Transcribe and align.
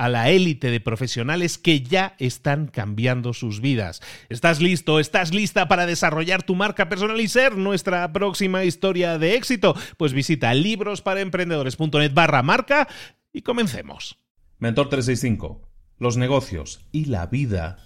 a 0.00 0.08
la 0.08 0.30
élite 0.30 0.70
de 0.70 0.80
profesionales 0.80 1.58
que 1.58 1.82
ya 1.82 2.14
están 2.18 2.68
cambiando 2.68 3.34
sus 3.34 3.60
vidas. 3.60 4.00
¿Estás 4.30 4.62
listo? 4.62 4.98
¿Estás 4.98 5.34
lista 5.34 5.68
para 5.68 5.84
desarrollar 5.84 6.42
tu 6.42 6.54
marca 6.54 6.88
personal 6.88 7.20
y 7.20 7.28
ser 7.28 7.58
nuestra 7.58 8.10
próxima 8.10 8.64
historia 8.64 9.18
de 9.18 9.34
éxito? 9.34 9.76
Pues 9.98 10.14
visita 10.14 10.54
librosparaemprendedores.net 10.54 12.14
barra 12.14 12.42
marca 12.42 12.88
y 13.30 13.42
comencemos. 13.42 14.18
Mentor 14.58 14.88
365. 14.88 15.68
Los 15.98 16.16
negocios 16.16 16.80
y 16.92 17.04
la 17.04 17.26
vida 17.26 17.76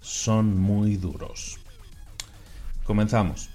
son 0.00 0.56
muy 0.56 0.96
duros. 0.96 1.58
Comenzamos. 2.84 3.50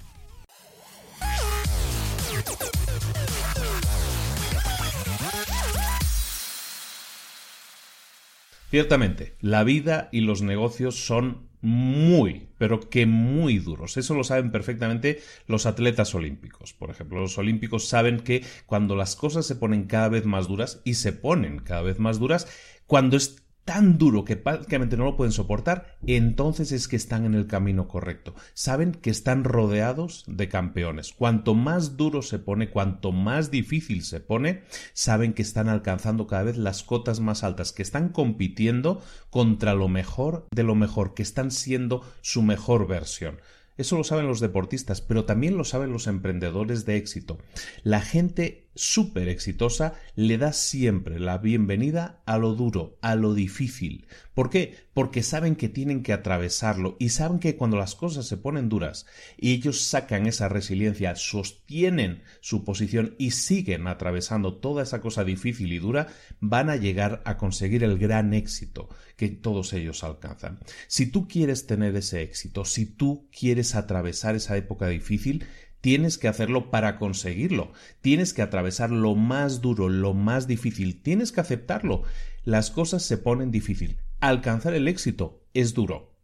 Ciertamente, 8.70 9.36
la 9.42 9.64
vida 9.64 10.10
y 10.12 10.22
los 10.22 10.44
negocios 10.44 11.06
son 11.06 11.50
muy, 11.62 12.50
pero 12.58 12.80
que 12.90 13.08
muy 13.08 13.58
duros. 13.58 13.98
Eso 13.98 14.14
lo 14.14 14.24
saben 14.24 14.52
perfectamente 14.52 15.22
los 15.48 15.66
atletas 15.66 16.14
olímpicos. 16.14 16.74
Por 16.74 16.92
ejemplo, 16.92 17.20
los 17.20 17.38
olímpicos 17.40 17.88
saben 17.88 18.20
que 18.20 18.46
cuando 18.68 18.96
las 18.96 19.16
cosas 19.16 19.48
se 19.48 19.56
ponen 19.56 19.86
cada 19.86 20.10
vez 20.10 20.26
más 20.26 20.48
duras, 20.48 20.82
y 20.84 20.94
se 20.94 21.14
ponen 21.14 21.60
cada 21.60 21.82
vez 21.82 21.98
más 21.98 22.20
duras, 22.20 22.48
cuando 22.86 23.18
es 23.18 23.44
tan 23.70 24.00
duro 24.00 24.26
que 24.26 24.36
prácticamente 24.36 24.98
no 24.98 25.06
lo 25.06 25.16
pueden 25.16 25.32
soportar, 25.32 25.96
entonces 26.08 26.72
es 26.72 26.88
que 26.88 26.96
están 26.96 27.24
en 27.24 27.36
el 27.36 27.46
camino 27.46 27.88
correcto. 27.88 28.34
Saben 28.56 28.94
que 28.94 29.12
están 29.12 29.44
rodeados 29.44 30.24
de 30.26 30.50
campeones. 30.50 31.14
Cuanto 31.14 31.54
más 31.54 31.96
duro 31.96 32.24
se 32.24 32.40
pone, 32.40 32.72
cuanto 32.72 33.12
más 33.12 33.52
difícil 33.52 34.04
se 34.04 34.22
pone, 34.22 34.64
saben 34.94 35.34
que 35.34 35.44
están 35.44 35.70
alcanzando 35.70 36.26
cada 36.26 36.46
vez 36.46 36.58
las 36.58 36.82
cotas 36.82 37.20
más 37.20 37.44
altas, 37.44 37.72
que 37.72 37.84
están 37.84 38.10
compitiendo 38.10 39.04
contra 39.30 39.76
lo 39.76 39.88
mejor 39.88 40.48
de 40.50 40.64
lo 40.64 40.74
mejor, 40.74 41.14
que 41.14 41.22
están 41.22 41.52
siendo 41.52 42.02
su 42.22 42.42
mejor 42.42 42.88
versión. 42.88 43.38
Eso 43.80 43.96
lo 43.96 44.04
saben 44.04 44.28
los 44.28 44.42
deportistas, 44.42 45.00
pero 45.00 45.24
también 45.24 45.56
lo 45.56 45.64
saben 45.64 45.94
los 45.94 46.08
emprendedores 46.08 46.86
de 46.86 46.98
éxito. 46.98 47.38
La 47.84 48.02
gente 48.02 48.68
súper 48.80 49.28
exitosa 49.28 49.96
le 50.16 50.38
da 50.38 50.54
siempre 50.54 51.20
la 51.20 51.38
bienvenida 51.38 52.22
a 52.26 52.38
lo 52.38 52.56
duro, 52.56 52.98
a 53.02 53.16
lo 53.16 53.34
difícil. 53.34 54.08
¿Por 54.34 54.50
qué? 54.50 54.78
Porque 54.94 55.22
saben 55.22 55.58
que 55.58 55.68
tienen 55.68 56.02
que 56.02 56.14
atravesarlo 56.14 56.96
y 56.98 57.10
saben 57.10 57.40
que 57.40 57.58
cuando 57.58 57.76
las 57.76 57.96
cosas 57.96 58.26
se 58.26 58.38
ponen 58.38 58.70
duras 58.70 59.06
y 59.38 59.52
ellos 59.52 59.82
sacan 59.82 60.28
esa 60.28 60.48
resiliencia, 60.48 61.16
sostienen 61.18 62.24
su 62.40 62.64
posición 62.64 63.16
y 63.20 63.32
siguen 63.32 63.86
atravesando 63.88 64.56
toda 64.56 64.84
esa 64.84 65.02
cosa 65.02 65.26
difícil 65.26 65.74
y 65.74 65.80
dura, 65.80 66.08
van 66.40 66.70
a 66.70 66.78
llegar 66.78 67.22
a 67.26 67.36
conseguir 67.38 67.84
el 67.84 67.98
gran 67.98 68.34
éxito 68.34 68.88
que 69.18 69.28
todos 69.28 69.74
ellos 69.74 70.06
alcanzan. 70.06 70.60
Si 70.88 71.08
tú 71.08 71.28
quieres 71.28 71.68
tener 71.68 71.98
ese 71.98 72.22
éxito, 72.22 72.64
si 72.64 72.86
tú 72.86 73.28
quieres 73.38 73.76
atravesar 73.76 74.36
esa 74.36 74.56
época 74.56 74.88
difícil, 74.88 75.46
Tienes 75.82 76.18
que 76.18 76.28
hacerlo 76.28 76.72
para 76.72 76.98
conseguirlo. 76.98 77.72
Tienes 78.02 78.34
que 78.34 78.42
atravesar 78.42 78.92
lo 78.92 79.16
más 79.16 79.62
duro, 79.62 79.90
lo 79.90 80.14
más 80.14 80.48
difícil. 80.48 81.02
Tienes 81.02 81.32
que 81.32 81.42
aceptarlo. 81.42 82.04
Las 82.44 82.72
cosas 82.72 83.04
se 83.04 83.18
ponen 83.18 83.52
difícil. 83.52 83.98
Alcanzar 84.20 84.74
el 84.74 84.88
éxito 84.88 85.46
es 85.54 85.74
duro. 85.74 86.16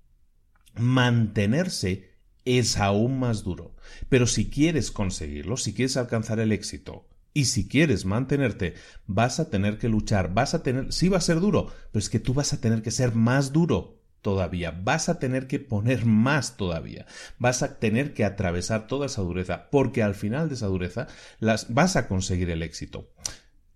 Mantenerse 0.77 2.09
es 2.43 2.77
aún 2.77 3.19
más 3.19 3.43
duro. 3.43 3.75
Pero 4.09 4.27
si 4.27 4.49
quieres 4.49 4.91
conseguirlo, 4.91 5.57
si 5.57 5.73
quieres 5.73 5.95
alcanzar 5.97 6.39
el 6.39 6.51
éxito, 6.51 7.07
y 7.35 7.45
si 7.45 7.67
quieres 7.67 8.05
mantenerte, 8.05 8.75
vas 9.07 9.41
a 9.41 9.49
tener 9.49 9.77
que 9.77 9.89
luchar, 9.89 10.33
vas 10.33 10.53
a 10.53 10.63
tener, 10.63 10.93
sí 10.93 11.09
va 11.09 11.17
a 11.17 11.21
ser 11.21 11.41
duro, 11.41 11.67
pero 11.91 11.99
es 11.99 12.09
que 12.09 12.21
tú 12.21 12.33
vas 12.33 12.53
a 12.53 12.61
tener 12.61 12.81
que 12.81 12.91
ser 12.91 13.13
más 13.13 13.51
duro 13.51 13.94
todavía, 14.25 14.71
vas 14.71 15.07
a 15.07 15.19
tener 15.19 15.45
que 15.45 15.59
poner 15.59 16.03
más 16.07 16.57
todavía, 16.57 17.05
vas 17.37 17.61
a 17.61 17.77
tener 17.77 18.15
que 18.15 18.25
atravesar 18.25 18.87
toda 18.87 19.05
esa 19.05 19.21
dureza, 19.21 19.69
porque 19.69 20.01
al 20.01 20.15
final 20.15 20.49
de 20.49 20.55
esa 20.55 20.65
dureza 20.65 21.05
las, 21.39 21.71
vas 21.71 21.95
a 21.95 22.07
conseguir 22.07 22.49
el 22.49 22.63
éxito. 22.63 23.11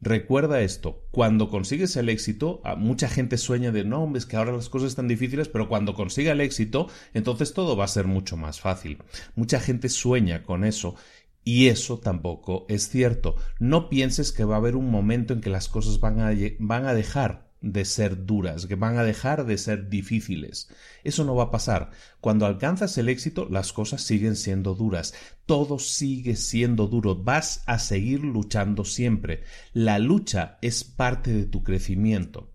Recuerda 0.02 0.62
esto, 0.62 1.06
cuando 1.12 1.52
consigues 1.52 1.96
el 1.98 2.10
éxito, 2.10 2.64
mucha 2.78 3.08
gente 3.08 3.38
sueña 3.38 3.72
de 3.72 3.84
no, 3.84 4.12
es 4.16 4.26
que 4.26 4.38
ahora 4.38 4.52
las 4.52 4.70
cosas 4.70 4.90
están 4.90 5.08
difíciles, 5.08 5.50
pero 5.50 5.70
cuando 5.70 5.94
consiga 5.94 6.32
el 6.32 6.42
éxito, 6.42 6.88
entonces 7.14 7.54
todo 7.54 7.78
va 7.78 7.86
a 7.86 7.90
ser 7.90 8.08
mucho 8.08 8.36
más 8.36 8.60
fácil. 8.60 9.04
Mucha 9.36 9.60
gente 9.60 9.88
sueña 9.88 10.42
con 10.42 10.64
eso 10.64 10.96
y 11.44 11.68
eso 11.68 12.00
tampoco 12.00 12.66
es 12.70 12.90
cierto. 12.90 13.36
No 13.60 13.88
pienses 13.88 14.32
que 14.32 14.46
va 14.46 14.56
a 14.56 14.58
haber 14.58 14.76
un 14.76 14.90
momento 14.90 15.36
en 15.36 15.42
que 15.42 15.52
las 15.52 15.70
cosas 15.70 16.00
van 16.00 16.20
a, 16.22 16.32
van 16.58 16.88
a 16.88 16.96
dejar 16.96 17.49
de 17.62 17.86
ser 17.86 18.26
duras, 18.26 18.66
que 18.66 18.76
van 18.76 18.98
a 18.98 19.04
dejar 19.04 19.46
de 19.46 19.58
ser 19.58 19.90
difíciles. 19.90 20.70
Eso 21.04 21.24
no 21.24 21.36
va 21.36 21.46
a 21.46 21.52
pasar. 21.52 21.92
Cuando 22.22 22.46
alcanzas 22.46 22.98
el 22.98 23.10
éxito, 23.10 23.48
las 23.50 23.74
cosas 23.74 24.02
siguen 24.02 24.36
siendo 24.36 24.76
duras. 24.76 25.14
Todo 25.46 25.80
sigue 25.80 26.36
siendo 26.36 26.88
duro. 26.88 27.16
Vas 27.16 27.64
a 27.66 27.80
seguir 27.80 28.22
luchando 28.22 28.86
siempre. 28.86 29.44
La 29.74 30.00
lucha 30.00 30.58
es 30.62 30.84
parte 30.84 31.34
de 31.34 31.46
tu 31.46 31.64
crecimiento. 31.64 32.54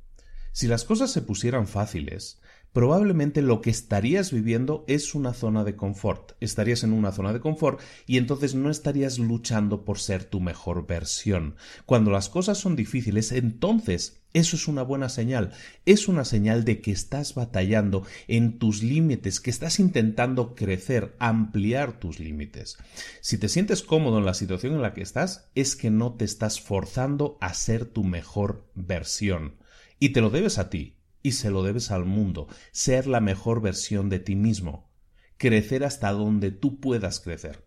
Si 0.53 0.69
las 0.69 0.85
cosas 0.85 1.11
se 1.11 1.23
pusieran 1.23 1.67
fáciles, 1.67 2.41
probablemente 2.75 3.41
lo 3.41 3.61
que 3.63 3.71
estarías 3.71 4.33
viviendo 4.33 4.85
es 4.89 5.15
una 5.15 5.33
zona 5.33 5.63
de 5.63 5.77
confort. 5.77 6.33
Estarías 6.41 6.83
en 6.83 6.93
una 6.93 7.13
zona 7.13 7.33
de 7.33 7.41
confort 7.41 7.81
y 8.07 8.19
entonces 8.19 8.57
no 8.57 8.69
estarías 8.69 9.19
luchando 9.19 9.85
por 9.85 10.01
ser 10.01 10.25
tu 10.25 10.41
mejor 10.41 10.87
versión. 10.87 11.55
Cuando 11.87 12.11
las 12.11 12.29
cosas 12.29 12.59
son 12.59 12.75
difíciles, 12.75 13.31
entonces 13.31 14.21
eso 14.33 14.57
es 14.57 14.67
una 14.67 14.83
buena 14.83 15.09
señal. 15.09 15.53
Es 15.87 16.09
una 16.09 16.25
señal 16.25 16.65
de 16.65 16.81
que 16.81 16.91
estás 16.91 17.37
batallando 17.37 18.05
en 18.27 18.59
tus 18.59 18.83
límites, 18.83 19.39
que 19.39 19.51
estás 19.51 19.79
intentando 19.79 20.57
crecer, 20.57 21.15
ampliar 21.21 22.01
tus 22.01 22.19
límites. 22.19 22.77
Si 23.21 23.39
te 23.39 23.49
sientes 23.49 23.85
cómodo 23.85 24.19
en 24.19 24.25
la 24.25 24.35
situación 24.35 24.75
en 24.75 24.83
la 24.83 24.95
que 24.95 25.03
estás, 25.03 25.49
es 25.55 25.77
que 25.77 25.91
no 25.91 26.15
te 26.15 26.25
estás 26.25 26.61
forzando 26.61 27.39
a 27.41 27.55
ser 27.55 27.85
tu 27.85 28.03
mejor 28.03 28.67
versión. 28.75 29.55
Y 30.01 30.09
te 30.09 30.21
lo 30.21 30.31
debes 30.31 30.59
a 30.59 30.69
ti, 30.69 30.97
y 31.25 31.33
se 31.33 31.51
lo 31.51 31.65
debes 31.65 31.91
al 31.91 32.05
mundo, 32.05 32.47
ser 32.71 33.09
la 33.09 33.21
mejor 33.21 33.63
versión 33.63 34.11
de 34.11 34.21
ti 34.21 34.37
mismo, 34.37 34.91
crecer 35.39 35.83
hasta 35.83 36.13
donde 36.13 36.53
tú 36.53 36.79
puedas 36.79 37.19
crecer. 37.19 37.65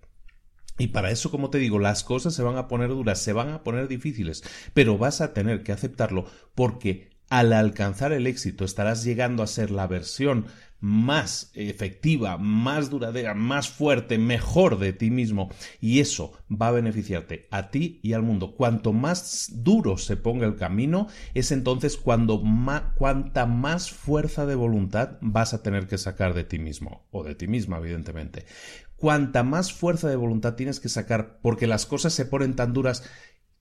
Y 0.77 0.89
para 0.89 1.09
eso, 1.09 1.31
como 1.31 1.49
te 1.49 1.57
digo, 1.57 1.79
las 1.79 2.03
cosas 2.03 2.35
se 2.35 2.43
van 2.43 2.55
a 2.55 2.67
poner 2.67 2.89
duras, 2.89 3.19
se 3.19 3.33
van 3.33 3.49
a 3.49 3.63
poner 3.63 3.87
difíciles, 3.87 4.43
pero 4.75 4.99
vas 4.99 5.21
a 5.21 5.33
tener 5.33 5.63
que 5.63 5.71
aceptarlo 5.71 6.25
porque 6.53 7.09
al 7.29 7.51
alcanzar 7.51 8.13
el 8.13 8.27
éxito 8.27 8.63
estarás 8.63 9.03
llegando 9.03 9.41
a 9.41 9.47
ser 9.47 9.71
la 9.71 9.87
versión 9.87 10.45
más 10.79 11.51
efectiva, 11.53 12.37
más 12.37 12.89
duradera, 12.89 13.33
más 13.33 13.69
fuerte, 13.69 14.17
mejor 14.17 14.77
de 14.77 14.93
ti 14.93 15.09
mismo 15.09 15.49
y 15.81 15.99
eso 15.99 16.33
va 16.49 16.67
a 16.67 16.71
beneficiarte 16.71 17.47
a 17.51 17.69
ti 17.69 17.99
y 18.03 18.13
al 18.13 18.23
mundo. 18.23 18.55
Cuanto 18.55 18.93
más 18.93 19.51
duro 19.53 19.97
se 19.97 20.17
ponga 20.17 20.45
el 20.45 20.55
camino, 20.55 21.07
es 21.33 21.51
entonces 21.51 21.97
cuando 21.97 22.43
cuanta 22.95 23.45
más 23.45 23.91
fuerza 23.91 24.45
de 24.45 24.55
voluntad 24.55 25.17
vas 25.21 25.53
a 25.53 25.63
tener 25.63 25.87
que 25.87 25.97
sacar 25.97 26.33
de 26.33 26.43
ti 26.43 26.59
mismo 26.59 27.07
o 27.11 27.23
de 27.23 27.35
ti 27.35 27.47
misma, 27.47 27.77
evidentemente. 27.77 28.45
Cuanta 28.95 29.43
más 29.43 29.73
fuerza 29.73 30.09
de 30.09 30.15
voluntad 30.15 30.55
tienes 30.55 30.79
que 30.79 30.89
sacar 30.89 31.39
porque 31.41 31.67
las 31.67 31.85
cosas 31.85 32.13
se 32.13 32.25
ponen 32.25 32.55
tan 32.55 32.73
duras 32.73 33.03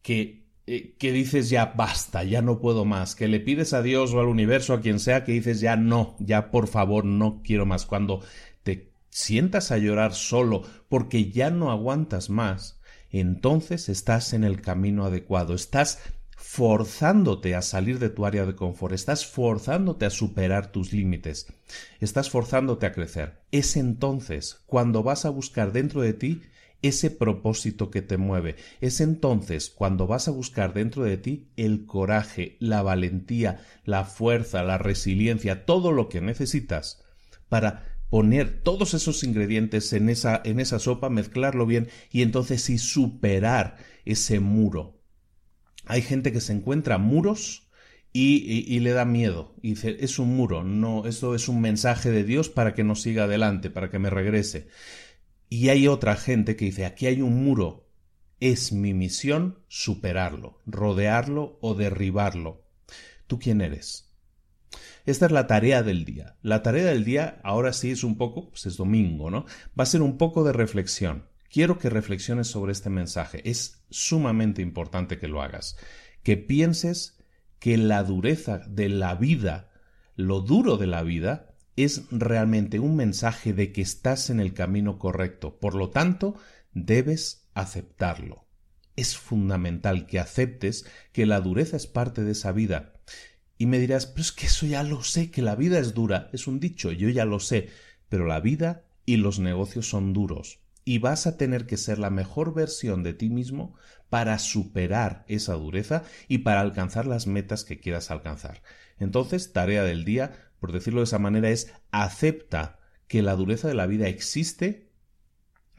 que 0.02 0.45
que 0.66 1.12
dices 1.12 1.48
ya 1.48 1.66
basta, 1.76 2.24
ya 2.24 2.42
no 2.42 2.58
puedo 2.58 2.84
más, 2.84 3.14
que 3.14 3.28
le 3.28 3.38
pides 3.38 3.72
a 3.72 3.82
Dios 3.82 4.12
o 4.12 4.20
al 4.20 4.26
universo, 4.26 4.74
a 4.74 4.80
quien 4.80 4.98
sea, 4.98 5.22
que 5.22 5.32
dices 5.32 5.60
ya 5.60 5.76
no, 5.76 6.16
ya 6.18 6.50
por 6.50 6.66
favor 6.66 7.04
no 7.04 7.40
quiero 7.44 7.66
más. 7.66 7.86
Cuando 7.86 8.20
te 8.64 8.90
sientas 9.10 9.70
a 9.70 9.78
llorar 9.78 10.12
solo 10.12 10.62
porque 10.88 11.30
ya 11.30 11.50
no 11.50 11.70
aguantas 11.70 12.30
más, 12.30 12.80
entonces 13.10 13.88
estás 13.88 14.32
en 14.32 14.42
el 14.42 14.60
camino 14.60 15.04
adecuado, 15.04 15.54
estás 15.54 16.00
forzándote 16.36 17.54
a 17.54 17.62
salir 17.62 18.00
de 18.00 18.10
tu 18.10 18.26
área 18.26 18.44
de 18.44 18.56
confort, 18.56 18.92
estás 18.92 19.24
forzándote 19.24 20.04
a 20.04 20.10
superar 20.10 20.72
tus 20.72 20.92
límites, 20.92 21.46
estás 22.00 22.28
forzándote 22.28 22.86
a 22.86 22.92
crecer. 22.92 23.40
Es 23.52 23.76
entonces 23.76 24.62
cuando 24.66 25.04
vas 25.04 25.24
a 25.26 25.30
buscar 25.30 25.72
dentro 25.72 26.02
de 26.02 26.12
ti 26.12 26.42
ese 26.82 27.11
propósito 27.11 27.90
que 27.90 28.02
te 28.02 28.17
mueve. 28.17 28.56
Es 28.81 29.00
entonces 29.00 29.70
cuando 29.70 30.06
vas 30.06 30.28
a 30.28 30.32
buscar 30.32 30.75
dentro 30.75 31.05
de 31.05 31.17
ti 31.17 31.49
el 31.56 31.87
coraje, 31.87 32.56
la 32.61 32.82
valentía, 32.82 33.61
la 33.84 34.05
fuerza, 34.05 34.62
la 34.62 34.78
resiliencia, 34.78 35.64
todo 35.64 35.93
lo 35.93 36.08
que 36.08 36.20
necesitas 36.20 37.02
para 37.49 37.96
poner 38.11 38.62
todos 38.62 38.94
esos 38.94 39.23
ingredientes 39.25 39.93
en 39.93 40.08
esa, 40.08 40.40
en 40.44 40.61
esa 40.61 40.78
sopa, 40.78 41.11
mezclarlo 41.11 41.67
bien 41.67 41.88
y 42.11 42.23
entonces 42.23 42.62
sí 42.62 42.78
superar 42.78 43.76
ese 44.05 44.40
muro. 44.40 45.00
Hay 45.87 46.02
gente 46.02 46.32
que 46.32 46.40
se 46.40 46.52
encuentra 46.52 46.99
muros 46.99 47.69
y, 48.12 48.64
y, 48.75 48.81
le 48.81 48.93
da 48.93 49.05
miedo. 49.05 49.55
Y 49.61 49.70
dice, 49.70 49.99
es 50.00 50.19
un 50.19 50.34
muro, 50.34 50.64
no, 50.64 51.06
esto 51.06 51.34
es 51.34 51.49
un 51.49 51.61
mensaje 51.61 52.11
de 52.11 52.25
Dios 52.25 52.49
para 52.49 52.75
que 52.75 52.82
no 52.82 52.94
siga 52.94 53.25
adelante, 53.25 53.69
para 53.69 53.90
que 53.90 53.99
me 53.99 54.08
regrese. 54.08 54.69
Y 55.48 55.69
hay 55.69 55.87
otra 55.88 56.16
gente 56.16 56.56
que 56.56 56.66
dice, 56.66 56.87
aquí 56.87 57.06
hay 57.06 57.22
un 57.22 57.44
muro, 57.44 57.88
es 58.40 58.72
mi 58.72 58.94
misión 58.94 59.60
superarlo, 59.69 60.60
rodearlo 60.66 61.58
o 61.60 61.75
derribarlo. 61.75 62.64
¿Tú 63.26 63.38
quién 63.38 63.60
eres? 63.60 64.06
Esta 65.04 65.26
es 65.26 65.32
la 65.32 65.46
tarea 65.46 65.82
del 65.82 66.04
día. 66.04 66.37
La 66.43 66.62
tarea 66.62 66.87
del 66.87 67.04
día 67.04 67.40
ahora 67.44 67.72
sí 67.72 67.93
es 67.93 68.02
un 68.02 68.19
poco, 68.19 68.50
pues 68.50 68.66
es 68.66 68.76
domingo, 68.76 69.31
¿no? 69.31 69.46
Va 69.78 69.84
a 69.84 69.87
ser 69.87 70.02
un 70.02 70.19
poco 70.19 70.43
de 70.43 70.52
reflexión. 70.52 71.28
Quiero 71.49 71.78
que 71.78 71.90
reflexiones 71.90 72.49
sobre 72.49 72.72
este 72.72 72.90
mensaje. 72.90 73.49
Es 73.49 73.84
sumamente 73.88 74.62
importante 74.62 75.19
que 75.19 75.28
lo 75.28 75.42
hagas. 75.42 75.76
Que 76.25 76.37
pienses 76.37 77.19
que 77.60 77.76
la 77.76 78.02
dureza 78.02 78.58
de 78.58 78.88
la 78.88 79.14
vida, 79.14 79.70
lo 80.16 80.40
duro 80.40 80.76
de 80.76 80.88
la 80.88 81.02
vida, 81.04 81.56
es 81.76 82.05
realmente 82.11 82.78
un 82.78 82.96
mensaje 82.96 83.52
de 83.52 83.73
que 83.73 83.82
estás 83.82 84.31
en 84.31 84.40
el 84.40 84.55
camino 84.55 84.99
correcto. 84.99 85.58
Por 85.58 85.75
lo 85.75 85.90
tanto, 85.90 86.34
debes 86.73 87.49
aceptarlo. 87.55 88.46
Es 88.96 89.17
fundamental 89.17 90.06
que 90.06 90.19
aceptes 90.19 90.87
que 91.12 91.26
la 91.26 91.40
dureza 91.40 91.76
es 91.76 91.87
parte 91.87 92.25
de 92.25 92.32
esa 92.32 92.52
vida. 92.52 92.94
Y 93.58 93.67
me 93.67 93.78
dirás, 93.78 94.06
pero 94.06 94.23
es 94.23 94.32
que 94.32 94.46
eso 94.46 94.67
ya 94.67 94.82
lo 94.82 95.02
sé, 95.02 95.31
que 95.31 95.43
la 95.43 95.55
vida 95.55 95.78
es 95.78 95.94
dura. 95.94 96.31
Es 96.32 96.46
un 96.46 96.61
dicho, 96.61 96.93
yo 96.93 97.11
ya 97.11 97.26
lo 97.26 97.40
sé. 97.40 97.69
Pero 98.08 98.26
la 98.26 98.40
vida 98.40 98.84
y 99.05 99.17
los 99.17 99.38
negocios 99.38 99.88
son 99.88 100.14
duros. 100.14 100.61
Y 100.84 100.99
vas 100.99 101.26
a 101.26 101.37
tener 101.37 101.67
que 101.67 101.76
ser 101.76 101.99
la 101.99 102.11
mejor 102.11 102.55
versión 102.55 103.02
de 103.02 103.12
ti 103.12 103.28
mismo 103.28 103.75
para 104.08 104.38
superar 104.38 105.25
esa 105.28 105.55
dureza 105.55 106.05
y 106.28 106.38
para 106.38 106.61
alcanzar 106.61 107.06
las 107.06 107.26
metas 107.26 107.64
que 107.64 107.81
quieras 107.81 108.11
alcanzar. 108.11 108.62
Entonces, 108.99 109.52
tarea 109.52 109.82
del 109.82 110.05
día, 110.05 110.45
por 110.61 110.73
decirlo 110.73 111.00
de 111.00 111.05
esa 111.05 111.19
manera, 111.19 111.50
es 111.50 111.73
acepta 111.91 112.79
que 113.08 113.23
la 113.23 113.37
dureza 113.37 113.69
de 113.69 113.75
la 113.75 113.87
vida 113.87 114.08
existe 114.08 114.91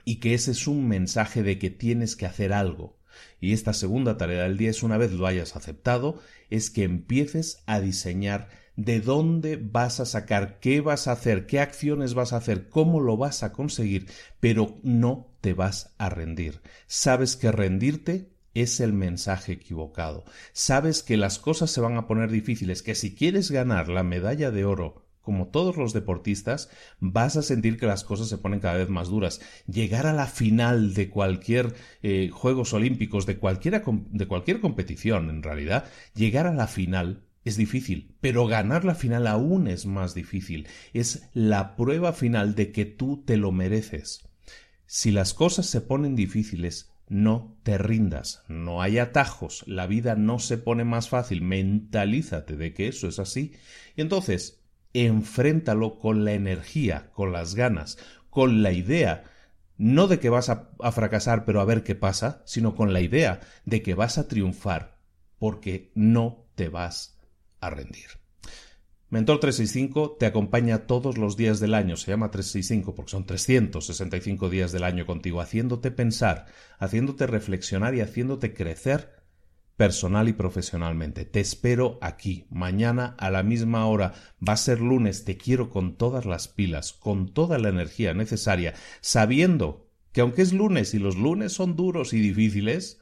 y 0.06 0.18
que 0.18 0.34
ese 0.34 0.52
es 0.52 0.68
un 0.68 0.88
mensaje 0.88 1.44
de 1.44 1.60
que 1.60 1.70
tienes 1.70 2.16
que 2.16 2.26
hacer 2.26 2.54
algo. 2.54 2.98
Y 3.40 3.54
esta 3.54 3.74
segunda 3.74 4.18
tarea 4.18 4.44
del 4.44 4.58
día 4.58 4.70
es 4.70 4.84
una 4.84 4.98
vez 4.98 5.12
lo 5.12 5.28
hayas 5.28 5.56
aceptado, 5.56 6.22
es 6.50 6.70
que 6.70 6.84
empieces 6.84 7.64
a 7.66 7.80
diseñar 7.80 8.50
de 8.76 9.02
dónde 9.02 9.58
vas 9.58 10.00
a 10.00 10.06
sacar, 10.06 10.60
qué 10.60 10.82
vas 10.82 11.08
a 11.08 11.14
hacer, 11.14 11.48
qué 11.48 11.60
acciones 11.60 12.14
vas 12.14 12.32
a 12.32 12.38
hacer, 12.38 12.70
cómo 12.70 13.02
lo 13.02 13.18
vas 13.18 13.42
a 13.44 13.52
conseguir, 13.52 14.08
pero 14.40 14.78
no 14.84 15.36
te 15.42 15.54
vas 15.54 15.96
a 15.98 16.10
rendir. 16.10 16.62
Sabes 16.86 17.36
que 17.36 17.52
rendirte 17.52 18.30
es 18.62 18.80
el 18.80 18.94
mensaje 18.94 19.54
equivocado. 19.54 20.26
Sabes 20.54 21.04
que 21.04 21.18
las 21.18 21.40
cosas 21.40 21.72
se 21.72 21.82
van 21.82 21.98
a 21.98 22.08
poner 22.08 22.32
difíciles, 22.32 22.82
que 22.82 22.96
si 22.96 23.16
quieres 23.16 23.52
ganar 23.52 23.90
la 23.90 24.04
medalla 24.04 24.52
de 24.52 24.66
oro, 24.66 25.08
como 25.22 25.50
todos 25.50 25.76
los 25.76 25.92
deportistas, 25.92 26.70
vas 27.00 27.36
a 27.36 27.42
sentir 27.42 27.78
que 27.78 27.86
las 27.86 28.06
cosas 28.06 28.30
se 28.30 28.38
ponen 28.38 28.62
cada 28.62 28.78
vez 28.78 28.88
más 28.88 29.10
duras. 29.10 29.42
Llegar 29.68 30.08
a 30.08 30.14
la 30.14 30.26
final 30.26 30.94
de 30.94 31.10
cualquier 31.10 31.76
eh, 32.02 32.30
Juegos 32.32 32.74
Olímpicos, 32.74 33.26
de, 33.26 33.38
cualquiera, 33.38 33.84
de 33.86 34.28
cualquier 34.28 34.62
competición, 34.62 35.30
en 35.30 35.44
realidad, 35.44 35.86
llegar 36.16 36.48
a 36.48 36.54
la 36.54 36.68
final 36.68 37.26
es 37.44 37.58
difícil, 37.58 38.16
pero 38.22 38.48
ganar 38.48 38.86
la 38.86 38.96
final 38.96 39.28
aún 39.28 39.68
es 39.68 39.86
más 39.86 40.14
difícil. 40.14 40.68
Es 40.94 41.30
la 41.34 41.76
prueba 41.76 42.14
final 42.14 42.56
de 42.56 42.72
que 42.72 42.86
tú 42.86 43.24
te 43.26 43.38
lo 43.38 43.52
mereces. 43.52 44.28
Si 44.86 45.12
las 45.12 45.34
cosas 45.34 45.66
se 45.66 45.82
ponen 45.82 46.16
difíciles, 46.16 46.90
no 47.10 47.58
te 47.64 47.78
rindas, 47.78 48.44
no 48.48 48.82
hay 48.82 49.00
atajos, 49.00 49.64
la 49.68 49.88
vida 49.88 50.16
no 50.16 50.40
se 50.40 50.58
pone 50.58 50.84
más 50.84 51.10
fácil, 51.10 51.42
mentalízate 51.42 52.58
de 52.58 52.74
que 52.74 52.88
eso 52.88 53.08
es 53.08 53.20
así 53.20 53.54
y 53.96 54.02
entonces 54.02 54.62
enfréntalo 54.94 56.00
con 56.00 56.26
la 56.26 56.34
energía, 56.34 57.12
con 57.14 57.32
las 57.32 57.56
ganas, 57.56 57.98
con 58.30 58.62
la 58.62 58.72
idea 58.72 59.24
no 59.78 60.08
de 60.08 60.20
que 60.20 60.30
vas 60.30 60.50
a, 60.50 60.72
a, 60.80 60.92
fracasar 60.92 61.46
pero 61.46 61.62
a 61.62 61.66
ver 61.66 61.84
qué 61.84 61.96
pasa, 61.96 62.42
sino 62.46 62.76
con 62.76 62.94
la 62.94 63.02
idea 63.02 63.42
de 63.66 63.82
que 63.82 63.94
vas 63.94 64.18
a 64.18 64.28
triunfar 64.28 64.98
porque 65.38 65.92
no 65.94 66.46
te 66.56 66.68
vas 66.68 67.20
a 67.60 67.70
rendir. 67.70 68.27
Mentor 69.10 69.40
365 69.40 70.18
te 70.20 70.26
acompaña 70.26 70.80
todos 70.80 71.18
los 71.18 71.38
días 71.38 71.62
del 71.62 71.76
año, 71.76 71.96
se 71.96 72.12
llama 72.12 72.30
365 72.30 72.94
porque 72.94 73.12
son 73.12 73.26
365 73.26 74.50
días 74.50 74.74
del 74.74 74.84
año 74.84 75.06
contigo, 75.06 75.40
haciéndote 75.40 75.92
pensar, 75.92 76.48
haciéndote 76.78 77.26
reflexionar 77.26 77.96
y 77.96 78.02
haciéndote 78.02 78.54
crecer 78.54 79.16
personal 79.78 80.28
y 80.28 80.34
profesionalmente. 80.34 81.24
Te 81.24 81.40
espero 81.40 82.00
aquí, 82.02 82.48
mañana 82.50 83.16
a 83.18 83.32
la 83.32 83.44
misma 83.44 83.86
hora. 83.86 84.14
Va 84.46 84.54
a 84.54 84.58
ser 84.58 84.82
lunes, 84.82 85.24
te 85.24 85.38
quiero 85.38 85.70
con 85.70 85.96
todas 85.96 86.26
las 86.26 86.50
pilas, 86.50 86.92
con 86.92 87.34
toda 87.34 87.60
la 87.60 87.70
energía 87.70 88.14
necesaria, 88.14 88.74
sabiendo 89.00 89.88
que 90.12 90.20
aunque 90.20 90.42
es 90.42 90.52
lunes 90.52 90.94
y 90.94 91.00
los 91.00 91.16
lunes 91.16 91.54
son 91.54 91.78
duros 91.78 92.12
y 92.12 92.20
difíciles, 92.20 93.00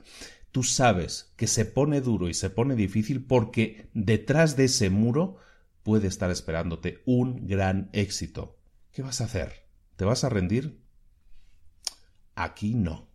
tú 0.52 0.62
sabes 0.62 1.34
que 1.36 1.48
se 1.48 1.66
pone 1.66 2.00
duro 2.00 2.30
y 2.30 2.36
se 2.36 2.52
pone 2.52 2.76
difícil 2.76 3.26
porque 3.26 3.90
detrás 3.96 4.56
de 4.56 4.66
ese 4.66 4.92
muro 4.92 5.38
puede 5.86 6.08
estar 6.08 6.32
esperándote 6.32 7.04
un 7.06 7.46
gran 7.46 7.92
éxito. 7.94 8.58
¿Qué 8.92 9.04
vas 9.04 9.22
a 9.22 9.25
hacer? 9.25 9.68
¿Te 9.96 10.04
vas 10.04 10.24
a 10.24 10.30
rendir? 10.30 10.82
Aquí 12.34 12.74
no. 12.74 13.08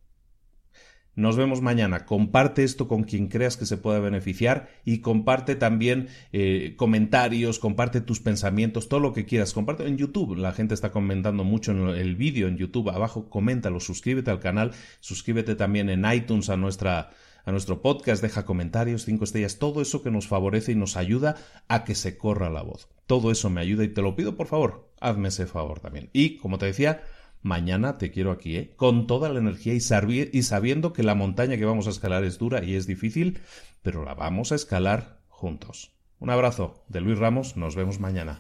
Nos 1.17 1.37
vemos 1.37 1.63
mañana. 1.63 2.07
Comparte 2.07 2.63
esto 2.63 2.87
con 2.87 3.03
quien 3.03 3.27
creas 3.27 3.57
que 3.57 3.67
se 3.67 3.77
pueda 3.77 3.99
beneficiar 3.99 4.69
y 4.85 5.01
comparte 5.01 5.57
también 5.57 6.09
eh, 6.33 6.75
comentarios, 6.77 7.59
comparte 7.59 8.01
tus 8.01 8.21
pensamientos, 8.21 8.89
todo 8.89 9.01
lo 9.01 9.13
que 9.13 9.27
quieras. 9.27 9.53
Comparte 9.53 9.89
en 9.89 9.99
YouTube. 9.99 10.37
La 10.37 10.53
gente 10.53 10.73
está 10.73 10.93
comentando 10.93 11.43
mucho 11.43 11.73
en 11.73 11.89
el 11.89 12.15
vídeo 12.15 12.47
en 12.47 12.57
YouTube. 12.57 12.91
Abajo 12.91 13.29
coméntalo, 13.29 13.81
suscríbete 13.81 14.31
al 14.31 14.39
canal, 14.39 14.71
suscríbete 15.01 15.57
también 15.57 15.91
en 15.91 16.05
iTunes 16.11 16.49
a 16.49 16.57
nuestra 16.57 17.11
a 17.45 17.53
nuestro 17.53 17.83
podcast, 17.83 18.23
deja 18.23 18.45
comentarios, 18.45 19.05
cinco 19.05 19.25
estrellas, 19.25 19.59
todo 19.59 19.81
eso 19.81 20.03
que 20.03 20.11
nos 20.11 20.27
favorece 20.27 20.73
y 20.73 20.75
nos 20.77 20.97
ayuda 20.97 21.37
a 21.69 21.85
que 21.85 21.95
se 21.95 22.17
corra 22.17 22.51
la 22.51 22.63
voz. 22.63 22.89
Todo 23.07 23.31
eso 23.31 23.51
me 23.51 23.61
ayuda 23.61 23.85
y 23.85 23.89
te 23.89 24.03
lo 24.03 24.17
pido, 24.17 24.37
por 24.37 24.47
favor, 24.47 24.91
hazme 25.01 25.29
ese 25.29 25.47
favor 25.47 25.81
también. 25.81 26.11
Y, 26.13 26.37
como 26.37 26.59
te 26.59 26.67
decía, 26.67 27.03
mañana 27.43 27.99
te 27.99 28.11
quiero 28.11 28.31
aquí, 28.31 28.57
¿eh? 28.57 28.75
con 28.77 29.07
toda 29.07 29.29
la 29.29 29.39
energía 29.39 29.75
y, 29.75 30.31
y 30.33 30.43
sabiendo 30.43 30.93
que 30.93 31.03
la 31.03 31.15
montaña 31.15 31.57
que 31.57 31.65
vamos 31.65 31.87
a 31.87 31.91
escalar 31.91 32.25
es 32.25 32.39
dura 32.39 32.65
y 32.65 32.75
es 32.75 32.87
difícil, 32.87 33.41
pero 33.83 34.05
la 34.05 34.15
vamos 34.15 34.53
a 34.53 34.55
escalar 34.55 35.21
juntos. 35.29 35.93
Un 36.19 36.31
abrazo 36.31 36.85
de 36.89 37.01
Luis 37.01 37.19
Ramos, 37.19 37.57
nos 37.57 37.77
vemos 37.77 37.99
mañana. 37.99 38.39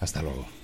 Hasta 0.00 0.22
luego. 0.22 0.63